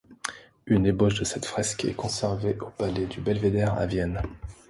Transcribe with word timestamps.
Une 0.65 0.87
ébauche 0.87 1.19
de 1.19 1.25
cette 1.25 1.45
fresque 1.45 1.85
est 1.85 1.93
conservée 1.93 2.57
au 2.59 2.71
Palais 2.75 3.05
du 3.05 3.21
Belvédère 3.21 3.75
à 3.75 3.85
Vienne. 3.85 4.23